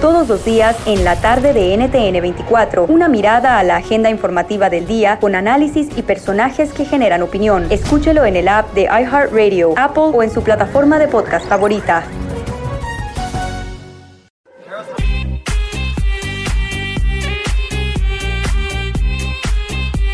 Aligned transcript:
Todos 0.00 0.26
los 0.26 0.42
días 0.46 0.74
en 0.86 1.04
la 1.04 1.20
tarde 1.20 1.52
de 1.52 1.76
NTN 1.76 2.18
24, 2.22 2.84
una 2.84 3.08
mirada 3.08 3.58
a 3.58 3.62
la 3.62 3.76
agenda 3.76 4.08
informativa 4.08 4.70
del 4.70 4.86
día 4.86 5.18
con 5.18 5.34
análisis 5.34 5.88
y 5.98 6.02
personajes 6.02 6.72
que 6.72 6.86
generan 6.86 7.20
opinión. 7.20 7.66
Escúchelo 7.70 8.24
en 8.24 8.36
el 8.36 8.48
app 8.48 8.72
de 8.72 8.84
iHeartRadio, 8.84 9.74
Apple 9.76 10.12
o 10.14 10.22
en 10.22 10.30
su 10.30 10.42
plataforma 10.42 10.98
de 10.98 11.08
podcast 11.08 11.46
favorita. 11.46 12.04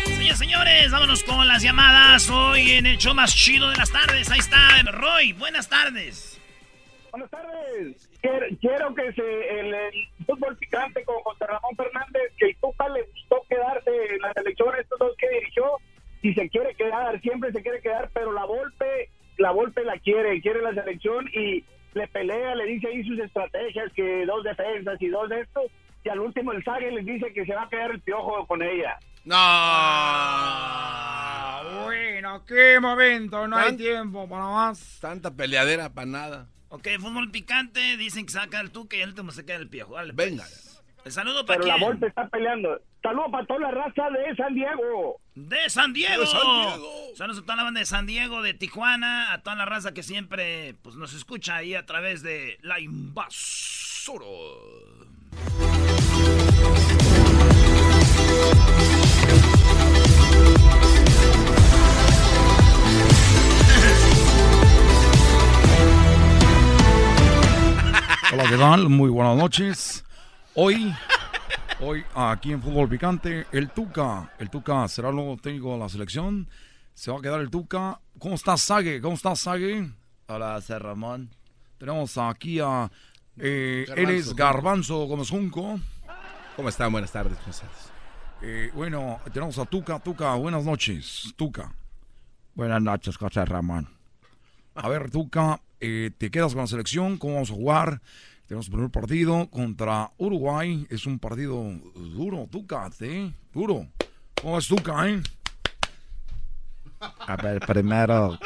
Señores, 0.07 0.37
señores, 0.37 0.91
vámonos 0.91 1.23
con 1.23 1.47
las 1.47 1.63
llamadas 1.63 2.29
hoy 2.29 2.71
en 2.71 2.85
el 2.87 2.97
show 2.97 3.13
más 3.13 3.33
chido 3.33 3.69
de 3.69 3.77
las 3.77 3.91
tardes. 3.91 4.29
Ahí 4.29 4.39
está 4.39 4.57
Roy, 4.91 5.31
buenas 5.31 5.69
tardes. 5.69 6.32
Buenas 7.13 7.29
tardes. 7.29 8.09
Quiero, 8.21 8.47
quiero 8.59 8.95
que 8.95 9.13
se, 9.13 9.59
el, 9.59 9.71
el 9.71 9.93
fútbol 10.25 10.57
picante 10.57 11.05
con 11.05 11.21
José 11.21 11.45
Ramón 11.45 11.75
Fernández, 11.77 12.33
que 12.39 12.47
el 12.47 12.55
Tuca 12.55 12.89
le 12.89 13.03
gustó 13.03 13.45
quedarse 13.47 13.91
en 14.15 14.19
la 14.19 14.33
selección, 14.33 14.73
estos 14.79 14.97
dos 14.97 15.15
que 15.19 15.29
dirigió, 15.29 15.63
y 16.23 16.33
se 16.33 16.49
quiere 16.49 16.73
quedar, 16.73 17.21
siempre 17.21 17.51
se 17.51 17.61
quiere 17.61 17.81
quedar, 17.81 18.09
pero 18.15 18.31
la 18.31 18.45
Volpe, 18.45 19.11
la 19.37 19.51
Volpe 19.51 19.83
la 19.83 19.99
quiere, 19.99 20.41
quiere 20.41 20.63
la 20.63 20.73
selección 20.73 21.27
y 21.35 21.63
le 21.93 22.07
pelea, 22.07 22.55
le 22.55 22.65
dice 22.65 22.87
ahí 22.87 23.03
sus 23.03 23.19
estrategias, 23.19 23.93
que 23.93 24.25
dos 24.25 24.43
defensas 24.43 24.99
y 24.99 25.09
dos 25.09 25.29
de 25.29 25.41
estos, 25.41 25.65
y 26.03 26.09
al 26.09 26.19
último 26.19 26.51
el 26.51 26.63
Zague 26.63 26.89
les 26.89 27.05
dice 27.05 27.31
que 27.31 27.45
se 27.45 27.53
va 27.53 27.61
a 27.65 27.69
quedar 27.69 27.91
el 27.91 28.01
piojo 28.01 28.47
con 28.47 28.63
ella. 28.63 28.97
No. 29.23 29.35
Bueno, 31.83 32.43
qué 32.47 32.79
momento, 32.79 33.47
no 33.47 33.55
hay 33.55 33.77
tiempo 33.77 34.27
para 34.27 34.45
más. 34.45 34.97
Tanta 34.99 35.29
peleadera 35.29 35.89
para 35.89 36.07
nada. 36.07 36.47
Ok, 36.75 36.87
fútbol 36.99 37.29
picante, 37.29 37.97
dicen 37.97 38.25
que 38.25 38.31
saca 38.31 38.59
el 38.59 38.71
tuque 38.71 38.97
y 38.97 39.01
el 39.01 39.09
último 39.09 39.31
se 39.31 39.45
queda 39.45 39.57
el 39.57 39.69
piojo. 39.69 39.93
Dale, 39.93 40.11
Venga. 40.11 40.43
pues. 40.43 40.81
El 41.05 41.11
saludo 41.11 41.45
para 41.45 41.59
Pero 41.59 41.67
la 41.67 41.75
quién? 41.75 41.87
Volpe 41.87 42.07
está 42.07 42.27
peleando. 42.29 42.81
Saludos 43.03 43.27
para 43.31 43.45
toda 43.45 43.59
la 43.59 43.71
raza 43.71 44.09
de 44.09 44.35
San 44.35 44.55
Diego. 44.55 45.19
De 45.35 45.69
San 45.69 45.93
Diego. 45.93 46.21
De 46.21 46.27
San 46.27 46.41
Diego. 46.41 47.15
Saludos 47.15 47.37
a 47.39 47.41
toda 47.41 47.55
la 47.57 47.63
banda 47.63 47.79
de 47.81 47.85
San 47.85 48.07
Diego, 48.07 48.41
de 48.41 48.55
Tijuana, 48.55 49.33
a 49.33 49.43
toda 49.43 49.55
la 49.55 49.65
raza 49.65 49.93
que 49.93 50.01
siempre 50.01 50.73
pues, 50.81 50.95
nos 50.95 51.13
escucha 51.13 51.57
ahí 51.57 51.75
a 51.75 51.85
través 51.85 52.23
de 52.23 52.57
La 52.61 52.79
Invasora. 52.79 54.25
¿Qué 68.53 68.59
tal? 68.59 68.87
Muy 68.87 69.09
buenas 69.09 69.35
noches. 69.35 70.05
Hoy, 70.53 70.93
hoy 71.79 72.03
aquí 72.13 72.51
en 72.51 72.61
Fútbol 72.61 72.87
Picante, 72.87 73.47
el 73.51 73.71
Tuca. 73.71 74.31
El 74.37 74.51
Tuca 74.51 74.87
será 74.87 75.09
el 75.09 75.15
nuevo 75.15 75.37
técnico 75.37 75.73
de 75.73 75.79
la 75.79 75.89
selección. 75.89 76.47
Se 76.93 77.09
va 77.09 77.17
a 77.17 77.21
quedar 77.21 77.41
el 77.41 77.49
Tuca. 77.49 77.99
¿Cómo 78.19 78.35
estás, 78.35 78.61
Sague? 78.61 79.01
¿Cómo 79.01 79.15
estás, 79.15 79.39
Sague? 79.39 79.89
Hola, 80.27 80.61
Ser 80.61 80.83
Ramón. 80.83 81.31
Tenemos 81.79 82.15
aquí 82.19 82.59
a... 82.59 82.91
Eh, 83.37 83.85
Garbanzo. 83.87 84.11
él 84.11 84.17
es 84.19 84.35
Garbanzo 84.35 84.97
Gómez 85.07 85.31
Junco. 85.31 85.79
¿Cómo 86.55 86.69
están? 86.69 86.91
Buenas 86.91 87.11
tardes. 87.11 87.39
Eh, 88.43 88.69
bueno, 88.75 89.19
tenemos 89.33 89.57
a 89.57 89.65
Tuca. 89.65 89.97
Tuca, 89.97 90.35
buenas 90.35 90.63
noches. 90.63 91.33
Tuca. 91.35 91.73
Buenas 92.53 92.83
noches, 92.83 93.17
José 93.17 93.45
Ramón. 93.45 93.89
A 94.75 94.89
ver, 94.89 95.09
Tuca, 95.09 95.59
eh, 95.79 96.11
te 96.15 96.29
quedas 96.29 96.53
con 96.53 96.61
la 96.61 96.67
selección. 96.67 97.17
¿Cómo 97.17 97.33
vamos 97.33 97.49
a 97.49 97.55
jugar? 97.55 98.01
Tenemos 98.47 98.67
el 98.67 98.73
primer 98.73 98.91
partido 98.91 99.49
contra 99.49 100.11
Uruguay. 100.17 100.85
Es 100.89 101.05
un 101.05 101.19
partido 101.19 101.63
duro, 101.95 102.47
Tuca, 102.51 102.89
¿sí? 102.91 103.33
Duro. 103.53 103.87
¿Cómo 104.41 104.57
es 104.57 104.67
Tuca, 104.67 105.09
eh? 105.09 105.21
A 106.99 107.35
ver, 107.37 107.59
primero 107.61 108.37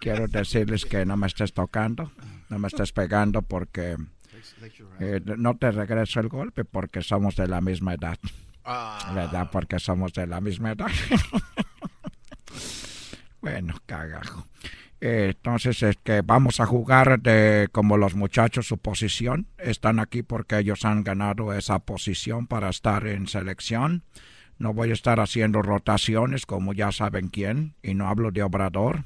quiero 0.00 0.26
decirles 0.26 0.84
que 0.84 1.04
no 1.04 1.16
me 1.16 1.26
estés 1.26 1.52
tocando, 1.52 2.10
no 2.48 2.58
me 2.58 2.68
estés 2.68 2.92
pegando 2.92 3.42
porque 3.42 3.96
eh, 5.00 5.20
no 5.36 5.56
te 5.56 5.70
regreso 5.70 6.20
el 6.20 6.28
golpe 6.28 6.64
porque 6.64 7.02
somos 7.02 7.36
de 7.36 7.46
la 7.46 7.60
misma 7.60 7.94
edad. 7.94 8.18
¿Verdad? 9.14 9.48
Porque 9.50 9.78
somos 9.78 10.12
de 10.12 10.26
la 10.26 10.40
misma 10.40 10.72
edad. 10.72 10.90
bueno, 13.40 13.74
cagajo. 13.86 14.46
Entonces 15.00 15.82
es 15.82 15.96
que 15.96 16.20
vamos 16.20 16.60
a 16.60 16.66
jugar 16.66 17.20
de 17.20 17.68
como 17.72 17.96
los 17.96 18.14
muchachos 18.14 18.66
su 18.66 18.78
posición. 18.78 19.46
Están 19.58 19.98
aquí 19.98 20.22
porque 20.22 20.58
ellos 20.58 20.84
han 20.84 21.02
ganado 21.04 21.54
esa 21.54 21.78
posición 21.78 22.46
para 22.46 22.68
estar 22.68 23.06
en 23.06 23.26
selección. 23.26 24.02
No 24.58 24.74
voy 24.74 24.90
a 24.90 24.92
estar 24.92 25.20
haciendo 25.20 25.62
rotaciones 25.62 26.44
como 26.44 26.74
ya 26.74 26.92
saben 26.92 27.28
quién 27.28 27.74
y 27.82 27.94
no 27.94 28.08
hablo 28.08 28.30
de 28.30 28.42
Obrador. 28.42 29.04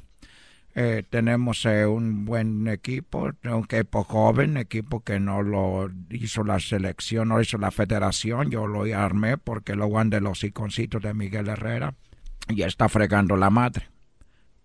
Eh, 0.76 1.04
tenemos 1.08 1.64
eh, 1.66 1.86
un 1.86 2.24
buen 2.24 2.66
equipo, 2.66 3.30
un 3.44 3.66
equipo 3.70 4.02
joven, 4.02 4.56
equipo 4.56 5.04
que 5.04 5.20
no 5.20 5.40
lo 5.42 5.88
hizo 6.10 6.42
la 6.42 6.58
selección, 6.58 7.28
no 7.28 7.40
hizo 7.40 7.58
la 7.58 7.70
federación, 7.70 8.50
yo 8.50 8.66
lo 8.66 8.82
armé 8.98 9.38
porque 9.38 9.76
lo 9.76 9.88
van 9.88 10.10
de 10.10 10.20
los 10.20 10.42
iconcitos 10.42 11.00
de 11.00 11.14
Miguel 11.14 11.46
Herrera 11.46 11.94
y 12.48 12.62
está 12.62 12.88
fregando 12.88 13.36
la 13.36 13.50
madre. 13.50 13.93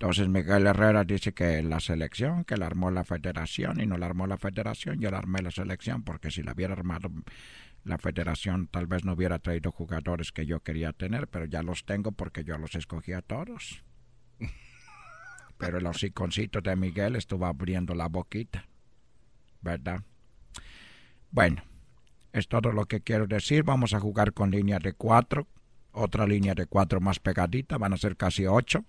Entonces 0.02 0.30
Miguel 0.30 0.66
Herrera 0.66 1.04
dice 1.04 1.34
que 1.34 1.62
la 1.62 1.82
selección, 1.82 2.46
que 2.46 2.56
la 2.56 2.68
armó 2.68 2.90
la 2.90 3.04
federación 3.04 3.82
y 3.82 3.86
no 3.86 3.98
la 3.98 4.06
armó 4.06 4.28
la 4.28 4.38
federación, 4.38 4.98
yo 5.02 5.12
la 5.12 5.18
armé 5.18 5.42
la 5.42 5.52
selección 5.52 6.04
porque 6.04 6.32
si 6.32 6.42
la 6.42 6.54
hubiera 6.54 6.72
armado 6.72 7.12
la 7.84 7.98
federación 7.98 8.68
tal 8.68 8.88
vez 8.88 9.04
no 9.04 9.12
hubiera 9.12 9.40
traído 9.40 9.74
jugadores 9.74 10.32
que 10.32 10.46
yo 10.46 10.62
quería 10.62 10.94
tener, 10.94 11.28
pero 11.28 11.44
ya 11.44 11.64
los 11.64 11.84
tengo 11.84 12.14
porque 12.14 12.46
yo 12.46 12.58
los 12.58 12.76
escogí 12.76 13.12
a 13.12 13.22
todos. 13.22 13.84
Pero 15.58 15.80
el 15.80 15.86
hociconcito 15.86 16.62
de 16.62 16.78
Miguel 16.78 17.18
estuvo 17.18 17.46
abriendo 17.46 17.94
la 17.94 18.08
boquita, 18.08 18.70
¿verdad? 19.60 20.02
Bueno, 21.30 21.62
es 22.32 22.48
todo 22.48 22.72
lo 22.72 22.86
que 22.86 23.02
quiero 23.02 23.28
decir. 23.28 23.64
Vamos 23.64 23.94
a 23.94 24.00
jugar 24.00 24.32
con 24.32 24.50
línea 24.50 24.80
de 24.80 24.94
cuatro, 24.94 25.46
otra 25.92 26.26
línea 26.26 26.56
de 26.56 26.68
cuatro 26.68 27.02
más 27.02 27.20
pegadita, 27.20 27.78
van 27.78 27.92
a 27.92 27.98
ser 27.98 28.16
casi 28.16 28.46
ocho, 28.46 28.86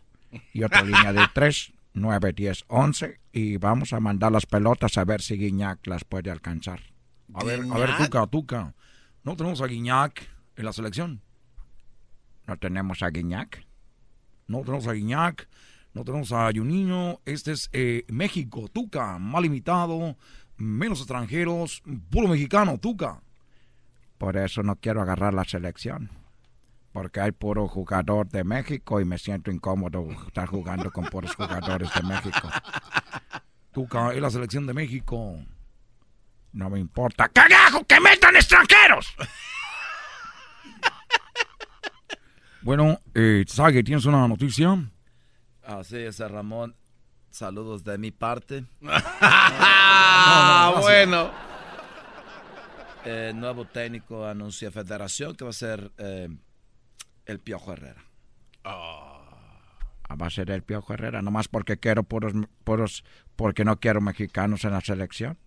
y 0.53 0.63
otra 0.63 0.83
línea 0.83 1.13
de 1.13 1.27
tres, 1.35 1.73
nueve, 1.93 2.33
diez, 2.33 2.65
once, 2.69 3.21
y 3.33 3.57
vamos 3.57 3.93
a 3.93 4.01
mandar 4.01 4.33
las 4.33 4.47
pelotas 4.47 4.99
a 4.99 5.05
ver 5.05 5.23
si 5.23 5.37
Guiñac 5.37 5.87
las 5.87 6.05
puede 6.05 6.31
alcanzar. 6.31 6.81
A 7.35 7.45
ver, 7.45 7.61
a 7.71 7.79
ver, 7.79 7.97
Tuca, 7.97 8.27
Tuca. 8.27 8.75
¿No 9.23 9.37
tenemos 9.37 9.61
a 9.61 9.67
Guiñac 9.67 10.29
en 10.57 10.65
la 10.65 10.73
selección? 10.73 11.21
¿No 12.47 12.57
tenemos 12.57 13.03
a 13.03 13.11
Guiñac? 13.11 13.65
No 14.47 14.63
tenemos 14.63 14.87
a 14.87 14.93
Guiñac, 14.93 15.49
no 15.95 16.05
tenemos 16.05 16.33
a 16.33 16.51
Juninho. 16.53 17.21
Este 17.25 17.53
es 17.53 17.69
eh, 17.73 18.05
México, 18.09 18.69
Tuca, 18.69 19.19
mal 19.19 19.43
limitado, 19.43 20.17
menos 20.57 20.99
extranjeros, 20.99 21.83
puro 22.10 22.28
mexicano, 22.28 22.78
Tuca. 22.78 23.22
Por 24.19 24.37
eso 24.37 24.63
no 24.63 24.77
quiero 24.77 25.03
agarrar 25.03 25.34
la 25.34 25.45
selección. 25.45 26.10
Porque 26.92 27.21
hay 27.21 27.33
puro 27.33 27.69
jugador 27.69 28.28
de 28.28 28.42
México 28.42 29.01
y 29.01 29.04
me 29.04 29.19
siento 29.19 29.51
incómodo 29.51 30.09
estar 30.27 30.48
jugando 30.48 30.91
con 30.91 31.04
puros 31.04 31.34
jugadores 31.34 31.92
de 31.95 32.03
México. 32.03 32.51
Tuca, 33.72 34.13
es 34.13 34.21
la 34.21 34.31
selección 34.31 34.66
de 34.66 34.75
México. 34.75 35.37
No 36.53 36.69
me 36.69 36.81
importa. 36.81 37.28
¡Cagajo! 37.28 37.84
¡Que 37.84 38.01
metan 38.01 38.34
extranjeros! 38.34 39.15
Bueno, 42.63 43.01
eh, 43.15 43.45
Sage, 43.47 43.83
¿tienes 43.83 44.04
una 44.04 44.28
noticia? 44.28 44.77
Así 45.63 45.97
es, 45.97 46.19
Ramón. 46.19 46.77
Saludos 47.31 47.84
de 47.84 47.98
mi 47.98 48.10
parte. 48.10 48.65
Ah, 50.22 50.75
bueno. 50.81 51.31
Eh, 53.07 53.33
nuevo 53.34 53.65
técnico 53.65 54.27
anuncia 54.27 54.71
Federación 54.71 55.34
que 55.34 55.45
va 55.45 55.51
a 55.51 55.54
ser 55.54 55.91
eh, 55.97 56.28
el 57.30 57.41
Piojo 57.41 57.72
Herrera. 57.72 58.04
Ah, 58.65 59.16
Va 60.21 60.27
a 60.27 60.30
ser 60.30 60.50
el 60.50 60.62
Piojo 60.62 60.92
Herrera, 60.92 61.22
nomás 61.22 61.48
porque 61.48 61.78
quiero 61.78 62.03
puros, 62.03 62.32
puros, 62.65 63.04
porque 63.36 63.65
no 63.65 63.78
quiero 63.78 64.00
mexicanos 64.00 64.65
en 64.65 64.72
la 64.72 64.80
selección. 64.80 65.38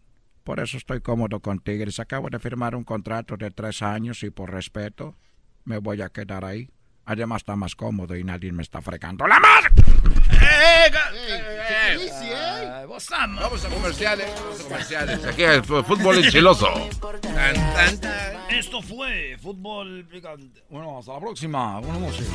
Por 0.44 0.59
eso 0.59 0.77
estoy 0.77 1.01
cómodo 1.01 1.41
con 1.41 1.59
Tigres. 1.59 2.00
Acabo 2.00 2.30
de 2.30 2.39
firmar 2.39 2.75
un 2.75 2.83
contrato 2.83 3.38
de 3.38 3.51
tres 3.51 3.81
años 3.81 4.24
y 4.24 4.30
por 4.30 4.51
respeto 4.51 5.15
me 5.65 5.77
voy 5.77 6.01
a 6.01 6.09
quedar 6.09 6.45
ahí. 6.45 6.69
Además 7.06 7.42
está 7.42 7.56
más 7.56 7.76
cómodo 7.76 8.16
y 8.16 8.24
nadie 8.24 8.52
me 8.52 8.64
está 8.64 8.82
fregando 8.82 9.28
la 9.28 9.40
madre. 9.40 9.70
¡Eh! 10.42 10.92
eh, 11.28 11.98
eh, 12.00 12.86
vos. 12.88 13.08
Vamos 13.10 13.66
a 13.66 13.70
comerciales, 13.70 14.28
vamos 14.40 14.60
a 14.60 14.64
comerciales. 14.64 15.26
Aquí 15.26 15.44
es 15.44 15.62
fútbol 15.66 16.24
enchiloso. 16.24 16.68
Esto 18.50 18.82
fue 18.82 19.38
fútbol 19.42 20.06
picante. 20.10 20.64
Bueno, 20.70 21.00
hasta 21.00 21.14
la 21.14 21.20
próxima. 21.20 21.80
Buenas 21.82 22.00
noches. 22.00 22.28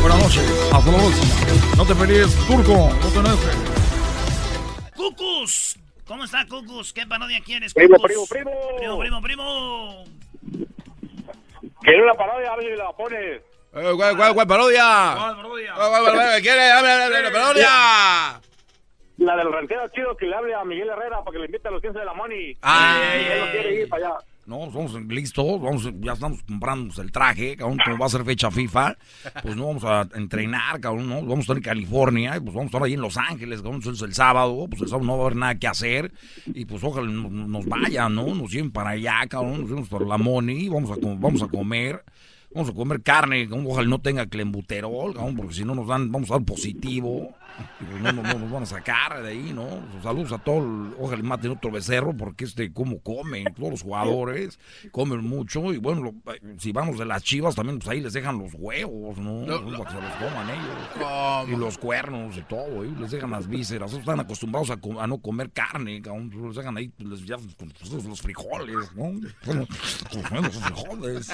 Buenas 0.00 0.18
noches. 0.22 0.44
Hasta 0.72 0.90
la 0.90 0.98
próxima. 0.98 1.76
No 1.76 1.86
te 1.86 1.94
pelees, 1.94 2.34
turco. 2.46 2.90
No 3.02 3.08
te 3.08 3.18
enojes. 3.18 3.56
¡Cucus! 4.96 5.78
¿Cómo 6.04 6.24
está, 6.24 6.46
Cucus? 6.46 6.92
¿Qué 6.92 7.06
parodia 7.06 7.40
quieres, 7.44 7.74
Primo, 7.74 7.96
Cucus? 7.96 8.10
primo, 8.10 8.26
primo. 8.26 8.50
Primo, 8.78 8.98
primo, 8.98 9.22
primo. 9.22 10.04
Quiero 11.82 12.04
una 12.04 12.14
parodia, 12.14 12.52
a 12.52 12.56
ver 12.56 12.66
si 12.66 12.76
la 12.76 12.92
pones. 12.92 13.42
Eh, 13.74 13.92
¿Cuál, 13.96 14.16
cuál, 14.16 14.34
cuál 14.34 14.46
parodia? 14.46 15.14
¿Cuál 15.16 15.36
parodia? 15.36 15.72
¿Cuál, 15.74 15.90
cuál, 15.90 16.14
cuál, 16.14 16.42
¿Quiere? 16.42 16.70
Hable, 16.70 17.30
parodia. 17.32 18.40
La 19.18 19.36
del 19.36 19.52
ranchero 19.52 19.88
chido 19.88 20.16
que 20.16 20.26
le 20.26 20.34
hable 20.34 20.54
a 20.54 20.64
Miguel 20.64 20.88
Herrera 20.88 21.22
para 21.22 21.32
que 21.32 21.38
le 21.38 21.46
invite 21.46 21.68
a 21.68 21.70
los 21.70 21.82
15 21.82 21.98
de 21.98 22.04
la 22.04 22.14
Money. 22.14 22.56
Ah. 22.62 23.00
él 23.14 23.40
no 23.40 23.50
quiere 23.52 23.74
ir 23.74 23.88
para 23.88 24.06
allá. 24.06 24.18
No, 24.44 24.58
vamos 24.72 24.94
listos, 25.06 25.62
vamos, 25.62 25.88
ya 26.00 26.14
estamos 26.14 26.42
comprando 26.42 27.00
el 27.00 27.12
traje, 27.12 27.56
cabrón, 27.56 27.78
como 27.84 27.98
va 27.98 28.06
a 28.06 28.08
ser 28.08 28.24
fecha 28.24 28.50
FIFA, 28.50 28.96
pues 29.40 29.54
no 29.54 29.68
vamos 29.68 29.84
a 29.84 30.08
entrenar, 30.16 30.80
cabrón, 30.80 31.08
no, 31.08 31.14
vamos 31.22 31.38
a 31.38 31.40
estar 31.42 31.56
en 31.58 31.62
California, 31.62 32.32
pues 32.32 32.46
vamos 32.46 32.62
a 32.62 32.66
estar 32.66 32.82
ahí 32.82 32.94
en 32.94 33.00
Los 33.00 33.16
Ángeles, 33.16 33.62
cabrón, 33.62 33.76
entonces 33.76 34.02
el 34.02 34.14
sábado, 34.14 34.66
pues 34.68 34.82
el 34.82 34.88
sábado 34.88 35.06
no 35.06 35.16
va 35.16 35.22
a 35.22 35.26
haber 35.26 35.36
nada 35.36 35.54
que 35.54 35.68
hacer, 35.68 36.12
y 36.46 36.64
pues 36.64 36.82
ojalá 36.82 37.08
nos, 37.08 37.66
vayan, 37.66 38.16
¿no? 38.16 38.34
Nos 38.34 38.50
lleven 38.50 38.72
para 38.72 38.90
allá, 38.90 39.24
cabrón, 39.28 39.60
nos 39.60 39.68
llevamos 39.68 39.88
para 39.88 40.06
la 40.06 40.18
money, 40.18 40.68
vamos 40.68 40.90
a, 40.90 40.96
vamos 41.00 41.42
a 41.42 41.46
comer, 41.46 42.04
vamos 42.52 42.70
a 42.70 42.74
comer 42.74 43.00
carne, 43.00 43.48
ojalá 43.48 43.86
no 43.86 44.00
tenga 44.00 44.26
clembuterol, 44.26 45.14
cabrón, 45.14 45.36
porque 45.36 45.54
si 45.54 45.64
no 45.64 45.76
nos 45.76 45.86
dan, 45.86 46.10
vamos 46.10 46.32
a 46.32 46.34
dar 46.34 46.44
positivo, 46.44 47.32
no, 48.00 48.12
no, 48.12 48.22
no 48.22 48.38
nos 48.38 48.50
van 48.50 48.62
a 48.62 48.66
sacar 48.66 49.22
de 49.22 49.30
ahí, 49.30 49.52
¿no? 49.54 49.66
Saludos 50.02 50.32
a 50.32 50.38
todos, 50.38 50.94
ojalá 50.98 51.22
maten 51.22 51.50
otro 51.52 51.70
becerro, 51.70 52.16
porque 52.16 52.44
este, 52.44 52.72
cómo 52.72 53.00
comen, 53.00 53.44
todos 53.54 53.70
los 53.70 53.82
jugadores 53.82 54.58
comen 54.90 55.20
mucho, 55.20 55.72
y 55.72 55.78
bueno, 55.78 56.02
lo- 56.02 56.32
si 56.58 56.72
vamos 56.72 56.98
de 56.98 57.04
las 57.04 57.22
chivas 57.22 57.54
también, 57.54 57.78
pues 57.78 57.88
ahí 57.88 58.00
les 58.00 58.12
dejan 58.12 58.38
los 58.38 58.52
huevos, 58.54 59.18
¿no? 59.18 59.44
No, 59.46 59.60
no. 59.60 59.78
Para 59.78 59.90
que 59.90 59.96
se 59.96 60.02
los 60.02 60.14
coman 60.16 60.50
ellos. 60.50 60.76
¿Cómo? 60.98 61.52
Y 61.52 61.56
los 61.56 61.78
cuernos 61.78 62.36
y 62.36 62.42
todo, 62.42 62.84
¿eh? 62.84 62.90
les 62.98 63.10
dejan 63.10 63.30
las 63.30 63.48
vísceras. 63.48 63.92
Están 63.92 64.20
acostumbrados 64.20 64.70
a, 64.70 65.06
no 65.06 65.18
comer 65.18 65.50
carne, 65.50 66.00
cabrón. 66.02 66.30
Les 66.46 66.56
dejan 66.56 66.76
ahí 66.76 66.92
les, 66.98 67.24
ya, 67.24 67.36
pues, 67.36 68.04
los 68.04 68.20
frijoles, 68.22 68.76
¿no? 68.94 69.12
Bueno, 69.44 69.66
pues, 69.68 70.10
los 70.42 70.56
frijoles. 70.58 71.28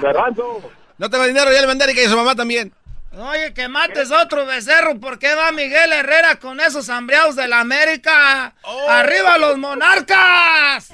Garbanzo. 0.00 0.60
No 0.98 1.08
tengo 1.08 1.24
dinero, 1.26 1.50
ya 1.52 1.64
le 1.64 1.92
y 2.02 2.04
a 2.04 2.08
su 2.10 2.16
mamá 2.16 2.34
también. 2.34 2.72
Oye, 3.16 3.54
que 3.54 3.68
mates 3.68 4.10
otro 4.10 4.46
becerro. 4.46 5.00
¿Por 5.00 5.18
qué 5.18 5.34
va 5.34 5.50
Miguel 5.52 5.92
Herrera 5.92 6.36
con 6.36 6.60
esos 6.60 6.88
hambreados 6.90 7.36
de 7.36 7.48
la 7.48 7.60
América? 7.60 8.52
¡Arriba 8.88 9.38
los 9.38 9.56
monarcas! 9.58 10.90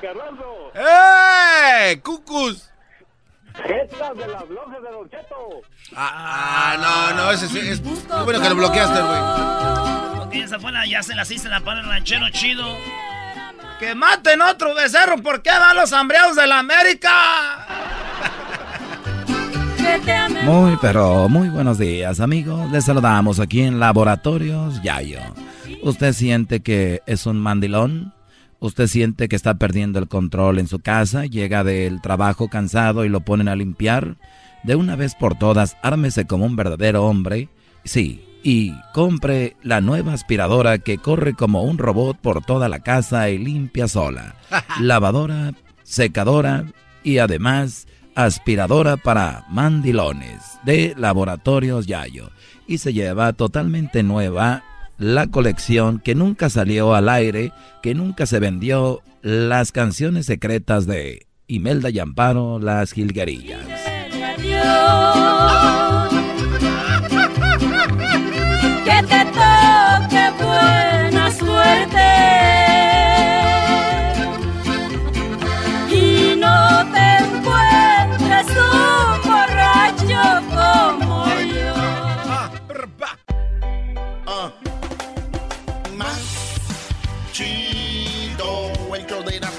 Garbanzo. 0.00 0.72
¡Eh! 0.74 2.00
¡Cucus! 2.02 2.70
Estas 3.64 4.16
de 4.16 4.28
las 4.28 4.48
lonjas 4.48 4.82
de 4.82 4.90
Don 4.90 5.10
Cheto. 5.10 5.62
Ah, 5.96 6.76
ah, 6.76 7.12
no, 7.14 7.24
no, 7.24 7.30
ese 7.32 7.48
sí. 7.48 7.58
Es, 7.58 7.80
qué 7.80 8.22
bueno 8.22 8.40
que 8.40 8.48
lo 8.48 8.54
bloqueaste, 8.54 9.00
güey. 9.00 9.20
Ok, 10.20 10.34
esa 10.34 10.60
fue 10.60 10.70
la, 10.70 10.86
ya 10.86 11.02
se 11.02 11.14
las 11.16 11.28
hice 11.30 11.48
la 11.48 11.60
para 11.60 11.80
el 11.80 11.86
ranchero 11.86 12.28
chido. 12.30 12.64
¡Que 13.80 13.94
maten 13.96 14.42
otro 14.42 14.74
becerro! 14.74 15.16
¿Por 15.22 15.42
qué 15.42 15.50
van 15.50 15.76
los 15.76 15.92
hambreados 15.92 16.36
de 16.36 16.46
la 16.46 16.58
América? 16.60 17.97
Muy, 20.44 20.78
pero 20.80 21.28
muy 21.28 21.48
buenos 21.48 21.78
días, 21.78 22.20
amigos. 22.20 22.70
Les 22.70 22.84
saludamos 22.84 23.40
aquí 23.40 23.60
en 23.60 23.80
Laboratorios 23.80 24.82
Yayo. 24.82 25.20
¿Usted 25.82 26.12
siente 26.12 26.60
que 26.60 27.02
es 27.06 27.26
un 27.26 27.38
mandilón? 27.38 28.14
¿Usted 28.60 28.86
siente 28.86 29.28
que 29.28 29.36
está 29.36 29.54
perdiendo 29.54 29.98
el 29.98 30.08
control 30.08 30.58
en 30.58 30.66
su 30.66 30.78
casa? 30.78 31.26
Llega 31.26 31.64
del 31.64 32.00
trabajo 32.00 32.48
cansado 32.48 33.04
y 33.04 33.08
lo 33.08 33.20
ponen 33.20 33.48
a 33.48 33.56
limpiar. 33.56 34.16
De 34.64 34.74
una 34.74 34.96
vez 34.96 35.14
por 35.14 35.38
todas, 35.38 35.76
ármese 35.82 36.26
como 36.26 36.46
un 36.46 36.56
verdadero 36.56 37.04
hombre. 37.04 37.48
Sí, 37.84 38.24
y 38.42 38.72
compre 38.94 39.56
la 39.62 39.80
nueva 39.80 40.14
aspiradora 40.14 40.78
que 40.78 40.98
corre 40.98 41.34
como 41.34 41.62
un 41.62 41.78
robot 41.78 42.16
por 42.18 42.44
toda 42.44 42.68
la 42.68 42.80
casa 42.80 43.28
y 43.30 43.38
limpia 43.38 43.88
sola. 43.88 44.36
Lavadora, 44.80 45.52
secadora 45.82 46.64
y 47.02 47.18
además 47.18 47.86
aspiradora 48.18 48.96
para 48.96 49.44
mandilones 49.48 50.58
de 50.64 50.92
Laboratorios 50.98 51.86
Yayo. 51.86 52.30
Y 52.66 52.78
se 52.78 52.92
lleva 52.92 53.32
totalmente 53.32 54.02
nueva 54.02 54.64
la 54.98 55.28
colección 55.28 56.00
que 56.00 56.16
nunca 56.16 56.50
salió 56.50 56.96
al 56.96 57.08
aire, 57.08 57.52
que 57.80 57.94
nunca 57.94 58.26
se 58.26 58.40
vendió, 58.40 59.02
las 59.22 59.70
canciones 59.70 60.26
secretas 60.26 60.86
de 60.86 61.28
Imelda 61.46 61.90
y 61.90 62.00
Amparo, 62.00 62.58
las 62.58 62.92
jilguerillas. 62.92 63.60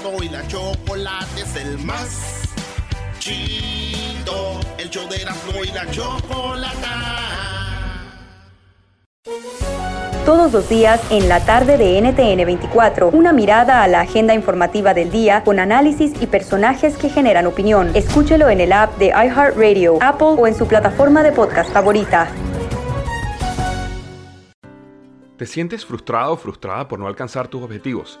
Erasmo 0.00 0.22
y 0.22 0.28
la 0.28 0.46
chocolate 0.46 1.42
es 1.42 1.56
el 1.56 1.78
más 1.78 2.42
chido, 3.18 4.60
el 4.78 4.88
show 4.88 5.08
de 5.08 5.22
Erasmo 5.22 5.64
y 5.64 5.70
la 5.72 5.90
chocolata. 5.90 6.76
Todos 10.24 10.52
los 10.52 10.68
días 10.68 11.00
en 11.10 11.28
la 11.28 11.44
tarde 11.44 11.76
de 11.76 12.00
NTN 12.00 12.46
24, 12.46 13.08
una 13.08 13.32
mirada 13.32 13.82
a 13.82 13.88
la 13.88 14.02
agenda 14.02 14.32
informativa 14.32 14.94
del 14.94 15.10
día 15.10 15.42
con 15.44 15.58
análisis 15.58 16.12
y 16.20 16.26
personajes 16.26 16.96
que 16.96 17.08
generan 17.08 17.46
opinión. 17.46 17.90
Escúchelo 17.94 18.48
en 18.48 18.60
el 18.60 18.72
app 18.72 18.96
de 18.98 19.08
iHeartRadio, 19.08 19.98
Apple 20.00 20.36
o 20.38 20.46
en 20.46 20.54
su 20.54 20.66
plataforma 20.66 21.22
de 21.22 21.32
podcast 21.32 21.72
favorita. 21.72 22.28
¿Te 25.36 25.46
sientes 25.46 25.84
frustrado 25.84 26.34
o 26.34 26.36
frustrada 26.36 26.86
por 26.86 26.98
no 26.98 27.06
alcanzar 27.06 27.48
tus 27.48 27.62
objetivos? 27.62 28.20